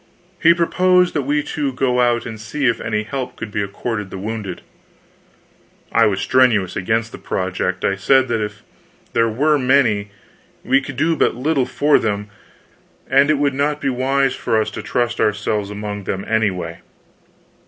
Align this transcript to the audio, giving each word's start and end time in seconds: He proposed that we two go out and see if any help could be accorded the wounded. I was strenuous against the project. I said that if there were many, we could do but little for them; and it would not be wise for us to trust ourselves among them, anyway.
He 0.41 0.55
proposed 0.55 1.13
that 1.13 1.21
we 1.29 1.43
two 1.43 1.71
go 1.73 1.99
out 2.01 2.25
and 2.25 2.41
see 2.41 2.65
if 2.65 2.81
any 2.81 3.03
help 3.03 3.35
could 3.37 3.51
be 3.51 3.61
accorded 3.61 4.09
the 4.09 4.17
wounded. 4.17 4.61
I 5.91 6.07
was 6.07 6.19
strenuous 6.21 6.75
against 6.75 7.11
the 7.11 7.19
project. 7.19 7.85
I 7.85 7.95
said 7.97 8.27
that 8.29 8.43
if 8.43 8.63
there 9.13 9.29
were 9.29 9.59
many, 9.59 10.09
we 10.63 10.81
could 10.81 10.97
do 10.97 11.15
but 11.15 11.35
little 11.35 11.67
for 11.67 11.99
them; 11.99 12.29
and 13.11 13.29
it 13.29 13.37
would 13.37 13.53
not 13.53 13.79
be 13.79 13.89
wise 13.89 14.33
for 14.33 14.59
us 14.59 14.71
to 14.71 14.81
trust 14.81 15.21
ourselves 15.21 15.69
among 15.69 16.05
them, 16.05 16.25
anyway. 16.27 16.79